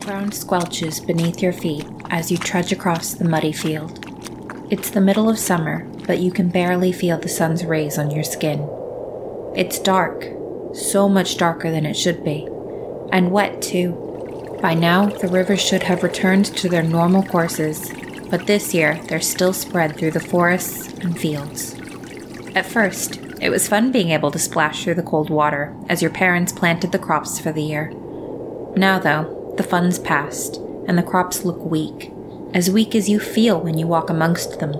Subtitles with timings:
[0.00, 4.06] ground squelches beneath your feet as you trudge across the muddy field.
[4.70, 8.24] It's the middle of summer, but you can barely feel the sun's rays on your
[8.24, 8.68] skin.
[9.54, 10.26] It's dark,
[10.72, 12.48] so much darker than it should be,
[13.12, 14.58] and wet too.
[14.62, 17.92] By now, the rivers should have returned to their normal courses,
[18.30, 21.74] but this year they're still spread through the forests and fields.
[22.54, 26.10] At first, it was fun being able to splash through the cold water as your
[26.10, 27.92] parents planted the crops for the year.
[28.76, 32.12] Now, though, the fun's past, and the crops look weak,
[32.54, 34.74] as weak as you feel when you walk amongst them.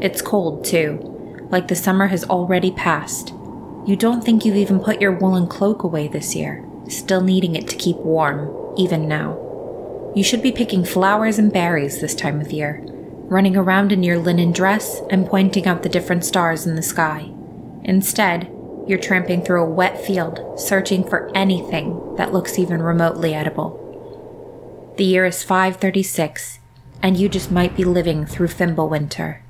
[0.00, 3.32] It's cold, too, like the summer has already passed.
[3.86, 7.66] You don't think you've even put your woolen cloak away this year, still needing it
[7.68, 10.12] to keep warm, even now.
[10.14, 12.82] You should be picking flowers and berries this time of year,
[13.30, 17.30] running around in your linen dress and pointing out the different stars in the sky.
[17.84, 18.50] Instead,
[18.86, 23.87] you're tramping through a wet field, searching for anything that looks even remotely edible.
[24.98, 26.58] The year is 536,
[27.04, 29.42] and you just might be living through Fimbulwinter.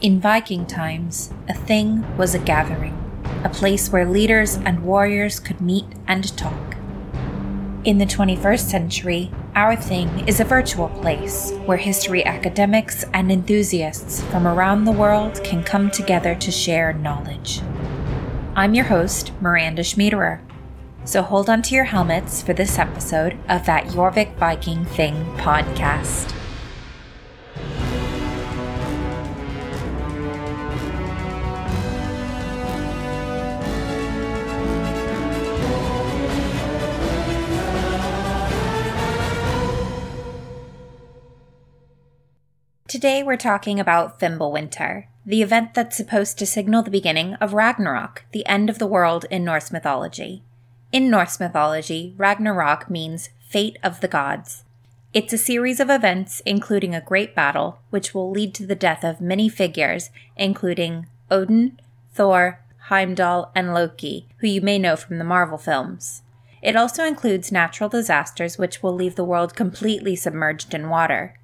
[0.00, 2.96] In Viking times, a thing was a gathering,
[3.44, 6.78] a place where leaders and warriors could meet and talk.
[7.84, 14.22] In the 21st century, our thing is a virtual place where history academics and enthusiasts
[14.30, 17.60] from around the world can come together to share knowledge.
[18.54, 20.45] I'm your host, Miranda Schmiederer.
[21.06, 26.32] So hold on to your helmets for this episode of that Jorvik Viking Thing podcast.
[42.88, 48.24] Today we're talking about Fimbulwinter, the event that's supposed to signal the beginning of Ragnarok,
[48.32, 50.42] the end of the world in Norse mythology.
[50.92, 54.62] In Norse mythology, Ragnarok means fate of the gods.
[55.12, 59.02] It's a series of events, including a great battle, which will lead to the death
[59.02, 61.80] of many figures, including Odin,
[62.12, 66.22] Thor, Heimdall, and Loki, who you may know from the Marvel films.
[66.62, 71.38] It also includes natural disasters which will leave the world completely submerged in water.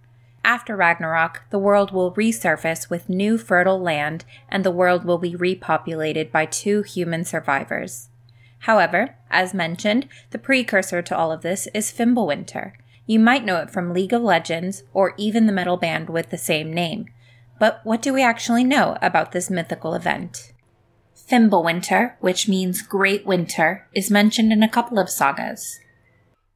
[0.44, 5.34] After Ragnarok, the world will resurface with new fertile land and the world will be
[5.34, 8.08] repopulated by two human survivors.
[8.62, 12.72] However, as mentioned, the precursor to all of this is Fimbulwinter.
[13.06, 16.38] You might know it from League of Legends or even the metal band with the
[16.38, 17.06] same name.
[17.58, 20.52] But what do we actually know about this mythical event?
[21.16, 25.80] Fimbulwinter, which means Great Winter, is mentioned in a couple of sagas.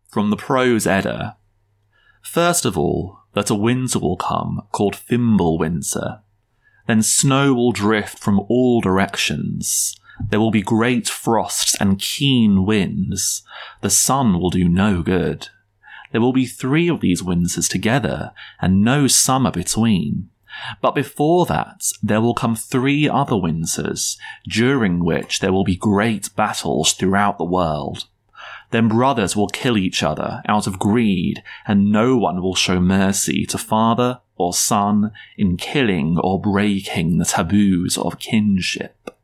[0.08, 1.36] From the Prose Edda.
[2.22, 6.20] First of all, that a winter will come called Fimbulwinter.
[6.86, 9.96] Then snow will drift from all directions.
[10.20, 13.42] There will be great frosts and keen winds.
[13.80, 15.48] The sun will do no good.
[16.12, 20.30] There will be three of these winters together, and no summer between.
[20.80, 24.16] But before that, there will come three other winters,
[24.48, 28.06] during which there will be great battles throughout the world.
[28.70, 33.44] Then brothers will kill each other out of greed, and no one will show mercy
[33.46, 39.15] to father or son in killing or breaking the taboos of kinship.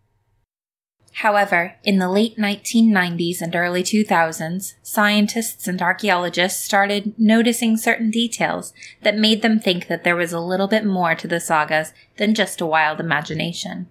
[1.23, 8.73] However, in the late 1990s and early 2000s, scientists and archaeologists started noticing certain details
[9.03, 12.35] that made them think that there was a little bit more to the sagas than
[12.35, 13.87] just a wild imagination.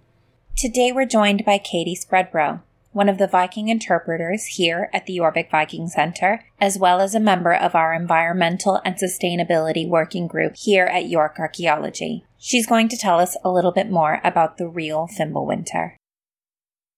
[0.57, 5.49] Today we're joined by Katie Spreadborough, one of the Viking interpreters here at the Jorvik
[5.49, 10.87] Viking Center, as well as a member of our environmental and sustainability working group here
[10.87, 12.25] at York Archaeology.
[12.37, 15.93] She's going to tell us a little bit more about the real Fimbulwinter.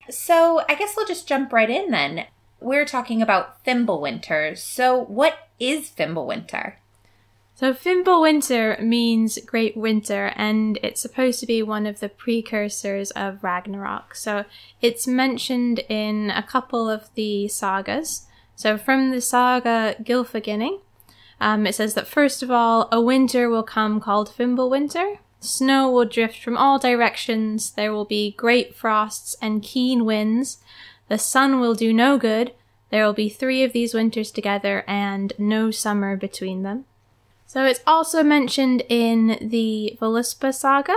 [0.09, 2.25] So, I guess we'll just jump right in then.
[2.59, 4.57] We're talking about Fimbulwinter.
[4.57, 6.75] So, what is Fimbulwinter?
[7.55, 13.43] So Fimbulwinter means great winter and it's supposed to be one of the precursors of
[13.43, 14.15] Ragnarok.
[14.15, 14.45] So
[14.81, 18.27] it's mentioned in a couple of the sagas.
[18.55, 20.81] So from the saga Gylfaginning,
[21.39, 25.19] um, it says that first of all, a winter will come called Fimbulwinter.
[25.43, 27.71] Snow will drift from all directions.
[27.71, 30.59] There will be great frosts and keen winds.
[31.09, 32.53] The sun will do no good.
[32.89, 36.85] There will be three of these winters together and no summer between them.
[37.45, 40.95] So it's also mentioned in the Voluspa saga.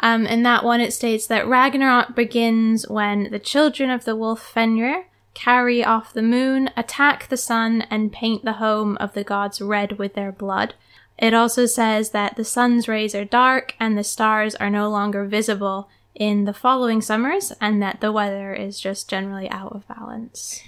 [0.00, 4.42] Um, in that one, it states that Ragnarok begins when the children of the wolf
[4.42, 9.60] Fenrir carry off the moon, attack the sun, and paint the home of the gods
[9.60, 10.74] red with their blood.
[11.18, 15.24] It also says that the sun's rays are dark and the stars are no longer
[15.24, 20.62] visible in the following summers, and that the weather is just generally out of balance.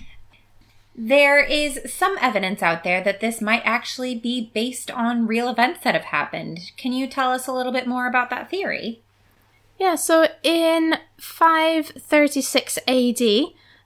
[0.95, 5.81] There is some evidence out there that this might actually be based on real events
[5.85, 6.73] that have happened.
[6.77, 9.01] Can you tell us a little bit more about that theory?
[9.79, 13.21] Yeah, so in 536 AD,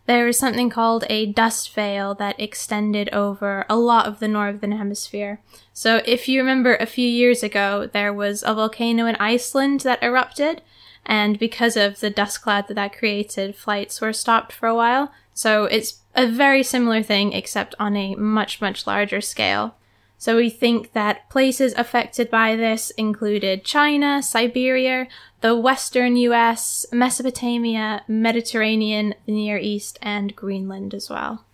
[0.07, 4.73] there was something called a dust veil that extended over a lot of the northern
[4.73, 5.41] hemisphere.
[5.73, 10.03] So, if you remember a few years ago, there was a volcano in Iceland that
[10.03, 10.63] erupted,
[11.07, 15.13] and because of the dust cloud that that created, flights were stopped for a while.
[15.35, 19.77] So, it's a very similar thing, except on a much, much larger scale.
[20.23, 25.09] So we think that places affected by this included China, Siberia,
[25.41, 31.45] the western US, Mesopotamia, Mediterranean, the Near East, and Greenland as well.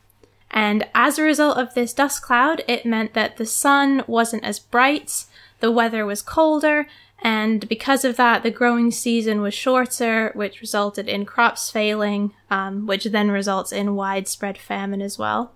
[0.50, 4.58] And as a result of this dust cloud, it meant that the sun wasn't as
[4.58, 5.24] bright,
[5.60, 6.86] the weather was colder,
[7.22, 12.86] and because of that, the growing season was shorter, which resulted in crops failing, um,
[12.86, 15.54] which then results in widespread famine as well.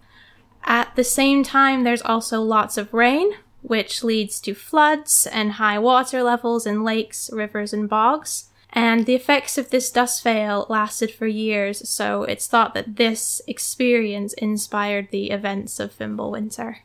[0.65, 3.33] At the same time, there's also lots of rain,
[3.63, 8.51] which leads to floods and high water levels in lakes, rivers, and bogs.
[8.71, 13.43] And the effects of this dust veil lasted for years, so it's thought that this
[13.47, 16.77] experience inspired the events of Fimbulwinter.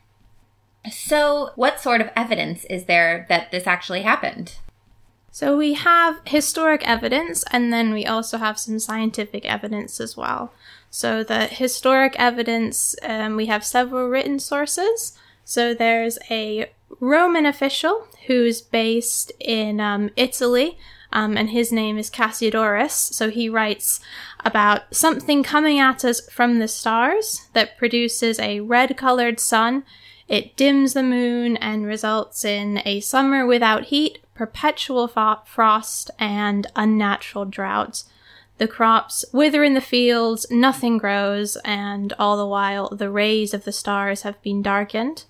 [0.90, 4.56] So, what sort of evidence is there that this actually happened?
[5.30, 10.52] So we have historic evidence and then we also have some scientific evidence as well.
[10.90, 15.18] So the historic evidence, um, we have several written sources.
[15.44, 16.70] So there's a
[17.00, 20.78] Roman official who's based in um, Italy,
[21.12, 22.92] um, and his name is Cassiodorus.
[22.92, 24.00] So he writes
[24.44, 29.84] about something coming at us from the stars that produces a red colored sun.
[30.26, 37.44] It dims the moon and results in a summer without heat, perpetual frost, and unnatural
[37.44, 38.04] droughts.
[38.58, 43.64] The crops wither in the fields, nothing grows, and all the while the rays of
[43.64, 45.24] the stars have been darkened.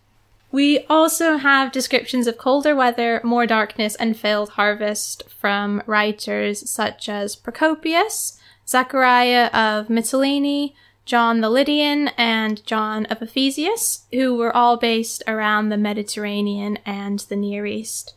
[0.52, 7.08] We also have descriptions of colder weather, more darkness, and failed harvest from writers such
[7.08, 10.74] as Procopius, Zachariah of Mytilene,
[11.06, 17.20] John the Lydian, and John of Ephesus, who were all based around the Mediterranean and
[17.20, 18.14] the Near East.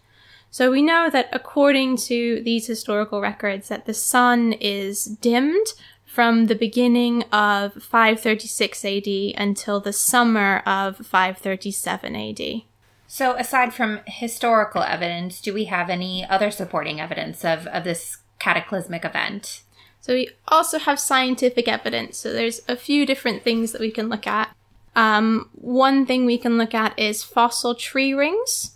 [0.51, 5.68] So we know that according to these historical records that the sun is dimmed
[6.06, 9.07] from the beginning of 536 AD
[9.38, 12.62] until the summer of 537 AD.
[13.07, 18.18] So aside from historical evidence, do we have any other supporting evidence of, of this
[18.39, 19.63] cataclysmic event?
[20.01, 22.18] So we also have scientific evidence.
[22.18, 24.54] So there's a few different things that we can look at.
[24.97, 28.75] Um, one thing we can look at is fossil tree rings.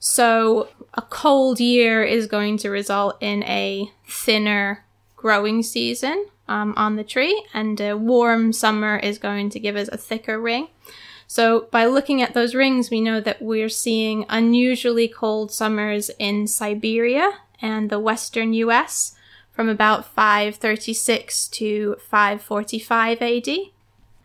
[0.00, 6.96] So a cold year is going to result in a thinner growing season um, on
[6.96, 10.68] the tree, and a warm summer is going to give us a thicker ring.
[11.26, 16.48] So, by looking at those rings, we know that we're seeing unusually cold summers in
[16.48, 17.30] Siberia
[17.62, 19.14] and the western US
[19.52, 23.48] from about 536 to 545 AD.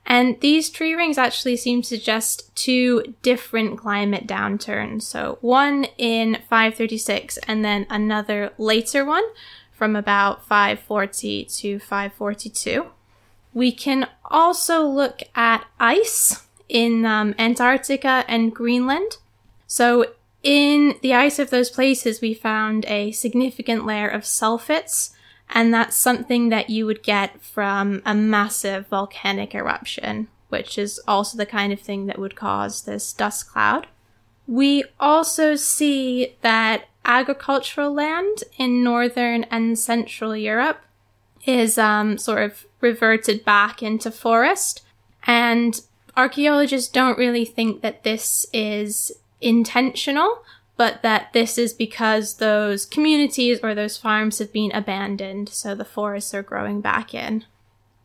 [0.06, 5.02] And these tree rings actually seem to suggest two different climate downturns.
[5.02, 9.24] So one in 536 and then another later one
[9.72, 12.86] from about 540 to 542.
[13.54, 19.18] We can also look at ice in um, Antarctica and Greenland.
[19.66, 25.15] So in the ice of those places, we found a significant layer of sulfates
[25.50, 31.38] and that's something that you would get from a massive volcanic eruption, which is also
[31.38, 33.88] the kind of thing that would cause this dust cloud.
[34.48, 40.82] We also see that agricultural land in northern and central Europe
[41.46, 44.82] is um, sort of reverted back into forest.
[45.28, 45.80] And
[46.18, 49.12] archaeologists don't really think that this is
[49.42, 50.40] intentional,
[50.78, 55.86] but that this is because those communities or those farms have been abandoned, so the
[55.86, 57.46] forests are growing back in.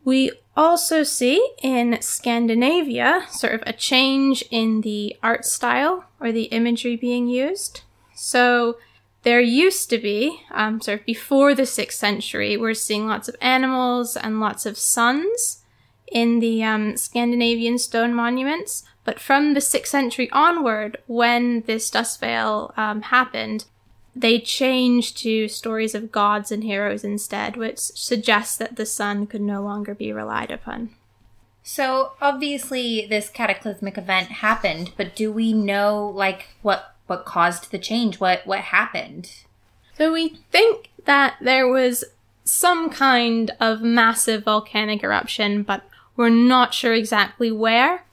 [0.03, 6.45] We also see in Scandinavia sort of a change in the art style or the
[6.45, 7.81] imagery being used.
[8.15, 8.77] So
[9.23, 13.35] there used to be, um, sort of before the 6th century, we're seeing lots of
[13.39, 15.63] animals and lots of suns
[16.11, 18.83] in the um, Scandinavian stone monuments.
[19.03, 23.65] But from the 6th century onward, when this dust veil um, happened,
[24.15, 29.41] they changed to stories of gods and heroes instead, which suggests that the sun could
[29.41, 30.91] no longer be relied upon.
[31.63, 37.79] So obviously this cataclysmic event happened, but do we know like what what caused the
[37.79, 38.19] change?
[38.19, 39.31] What what happened?
[39.97, 42.03] So we think that there was
[42.43, 45.83] some kind of massive volcanic eruption, but
[46.17, 48.03] We're not sure exactly where.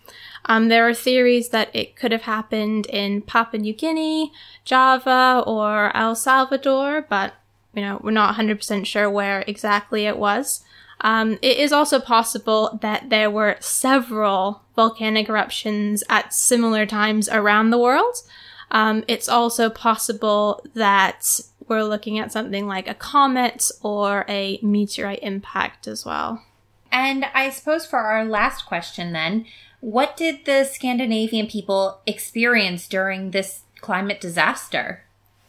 [0.45, 4.33] Um, there are theories that it could have happened in Papua New Guinea,
[4.65, 7.35] Java, or El Salvador, but
[7.75, 10.63] you know we're not 100% sure where exactly it was.
[11.01, 17.71] Um, it is also possible that there were several volcanic eruptions at similar times around
[17.71, 18.17] the world.
[18.71, 25.21] Um, it's also possible that we're looking at something like a comet or a meteorite
[25.23, 26.43] impact as well.
[26.99, 29.47] And I suppose for our last question, then,
[29.79, 35.05] what did the Scandinavian people experience during this climate disaster?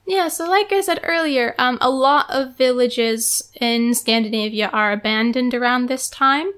[0.05, 5.55] Yeah, so like I said earlier, um, a lot of villages in Scandinavia are abandoned
[5.55, 6.51] around this time.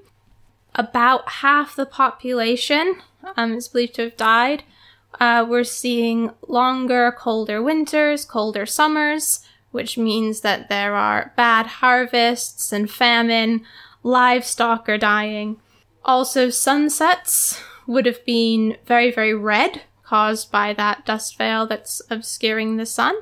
[0.74, 2.96] About half the population
[3.34, 4.62] um, is believed to have died.
[5.18, 12.74] Uh, we're seeing longer, colder winters, colder summers, which means that there are bad harvests
[12.74, 13.64] and famine.
[14.02, 15.58] Livestock are dying.
[16.04, 22.76] Also, sunsets would have been very, very red, caused by that dust veil that's obscuring
[22.76, 23.14] the sun.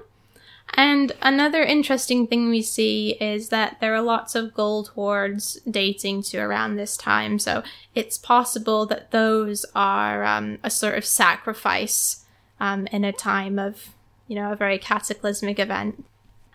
[0.74, 6.22] And another interesting thing we see is that there are lots of gold hoards dating
[6.24, 7.62] to around this time, so
[7.94, 12.24] it's possible that those are um, a sort of sacrifice
[12.60, 13.88] um, in a time of,
[14.28, 16.04] you know, a very cataclysmic event.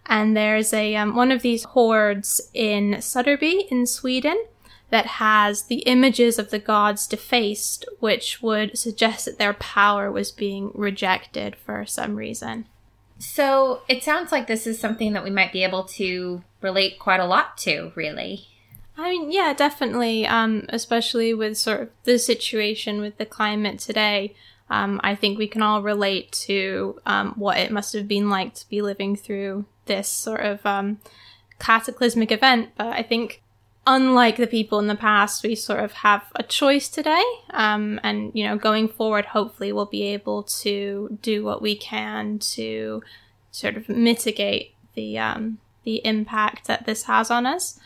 [0.05, 4.45] And there's a um, one of these hoards in Sudderby in Sweden
[4.89, 10.31] that has the images of the gods defaced, which would suggest that their power was
[10.31, 12.67] being rejected for some reason.
[13.17, 17.19] So it sounds like this is something that we might be able to relate quite
[17.19, 18.47] a lot to, really.
[18.97, 20.27] I mean, yeah, definitely.
[20.27, 24.35] Um, especially with sort of the situation with the climate today.
[24.69, 28.55] Um, I think we can all relate to um, what it must have been like
[28.55, 30.99] to be living through this sort of um,
[31.59, 32.69] cataclysmic event.
[32.77, 33.41] But I think
[33.87, 37.23] unlike the people in the past, we sort of have a choice today.
[37.51, 42.39] Um, and, you know, going forward, hopefully we'll be able to do what we can
[42.39, 43.03] to
[43.51, 47.79] sort of mitigate the, um, the impact that this has on us.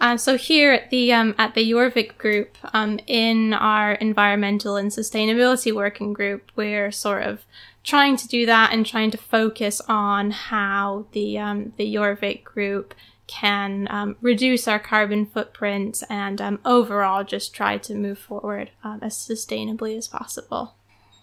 [0.00, 4.90] Uh, so here at the um, at the Jorvik group, um, in our environmental and
[4.90, 7.44] sustainability working group, we're sort of
[7.84, 12.94] trying to do that and trying to focus on how the um, the Jorvik group
[13.26, 18.98] can um, reduce our carbon footprint and um, overall just try to move forward um,
[19.02, 20.74] as sustainably as possible.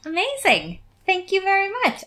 [0.06, 0.80] Amazing.
[1.06, 2.06] Thank you very much.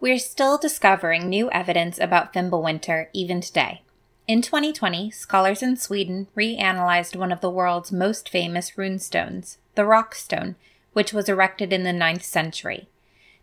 [0.00, 3.82] We're still discovering new evidence about Fimbulwinter even today.
[4.26, 10.14] In 2020, scholars in Sweden reanalyzed one of the world's most famous runestones, the Rök
[10.14, 10.56] stone,
[10.94, 12.88] which was erected in the 9th century.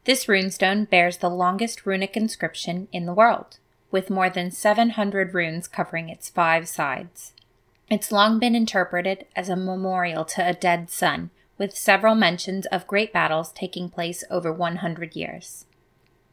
[0.06, 5.68] This runestone bears the longest runic inscription in the world with more than 700 runes
[5.68, 7.32] covering its five sides.
[7.90, 12.88] It's long been interpreted as a memorial to a dead son, with several mentions of
[12.88, 15.66] great battles taking place over 100 years.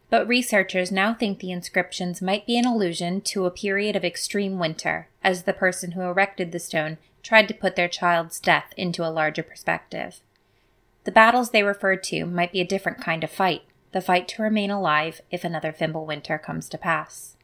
[0.08, 4.58] But researchers now think the inscriptions might be an allusion to a period of extreme
[4.58, 9.06] winter, as the person who erected the stone tried to put their child's death into
[9.06, 10.20] a larger perspective.
[11.04, 14.42] The battles they referred to might be a different kind of fight, the fight to
[14.42, 17.36] remain alive if another Fimbulwinter comes to pass.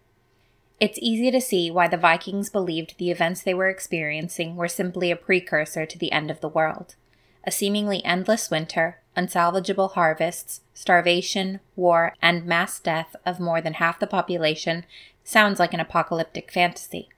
[0.78, 5.10] It's easy to see why the Vikings believed the events they were experiencing were simply
[5.10, 6.96] a precursor to the end of the world.
[7.44, 13.98] A seemingly endless winter, unsalvageable harvests, starvation, war, and mass death of more than half
[13.98, 14.84] the population
[15.24, 17.08] sounds like an apocalyptic fantasy.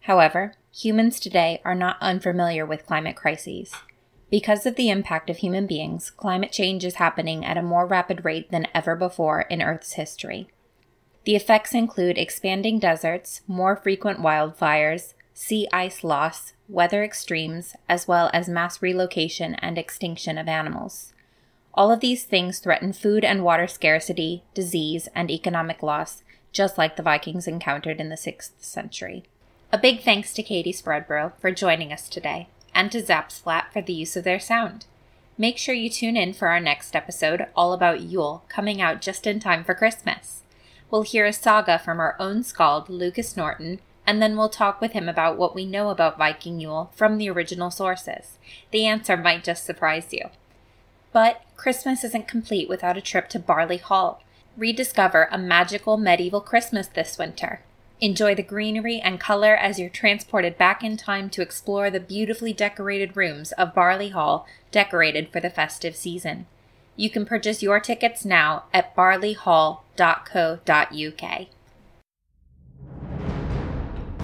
[0.00, 3.72] However, humans today are not unfamiliar with climate crises.
[4.30, 8.24] Because of the impact of human beings, climate change is happening at a more rapid
[8.24, 10.48] rate than ever before in Earth's history.
[11.24, 18.30] The effects include expanding deserts, more frequent wildfires, sea ice loss, weather extremes, as well
[18.32, 21.12] as mass relocation and extinction of animals.
[21.74, 26.22] All of these things threaten food and water scarcity, disease, and economic loss,
[26.52, 29.24] just like the Vikings encountered in the 6th century.
[29.72, 33.92] A big thanks to Katie Spreadborough for joining us today, and to Zapsplat for the
[33.92, 34.86] use of their sound.
[35.38, 39.26] Make sure you tune in for our next episode, all about Yule, coming out just
[39.26, 40.40] in time for Christmas
[40.90, 44.92] we'll hear a saga from our own scald, Lucas Norton, and then we'll talk with
[44.92, 48.38] him about what we know about Viking Yule from the original sources.
[48.70, 50.30] The answer might just surprise you.
[51.12, 54.22] But Christmas isn't complete without a trip to Barley Hall.
[54.56, 57.60] Rediscover a magical medieval Christmas this winter.
[58.02, 62.54] Enjoy the greenery and color as you're transported back in time to explore the beautifully
[62.54, 66.46] decorated rooms of Barley Hall, decorated for the festive season.
[66.96, 71.46] You can purchase your tickets now at barleyhall.co.uk.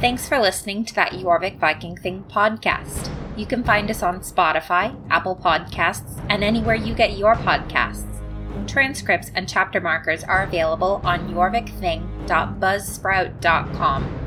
[0.00, 3.10] Thanks for listening to that Jorvik Viking Thing podcast.
[3.36, 8.04] You can find us on Spotify, Apple Podcasts, and anywhere you get your podcasts.
[8.66, 11.28] Transcripts and chapter markers are available on
[12.26, 14.22] jorvikthing.buzzsprout.com.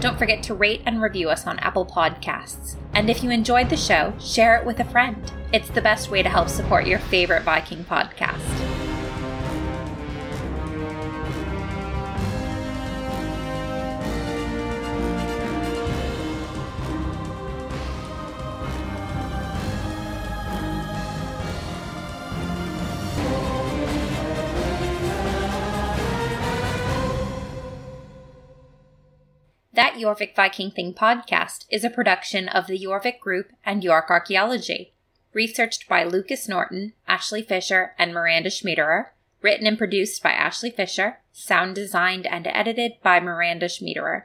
[0.00, 2.76] Don't forget to rate and review us on Apple Podcasts.
[2.92, 5.32] And if you enjoyed the show, share it with a friend.
[5.52, 8.73] It's the best way to help support your favorite Viking podcast.
[29.96, 34.92] Jorvik Viking Thing podcast is a production of the Jorvik Group and York Archaeology.
[35.32, 39.06] Researched by Lucas Norton, Ashley Fisher, and Miranda Schmiederer.
[39.42, 41.20] Written and produced by Ashley Fisher.
[41.32, 44.24] Sound designed and edited by Miranda Schmiederer.